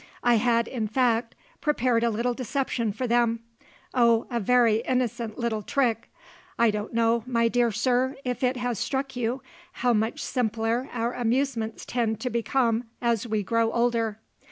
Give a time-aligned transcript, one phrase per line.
[0.23, 3.41] I had, in fact, prepared a little deception for them
[3.93, 6.11] oh, a very innocent little trick!
[6.57, 9.43] I don't know, my dear sir, if it has struck you
[9.73, 14.17] how much simpler our amusements tend to become as we grow older.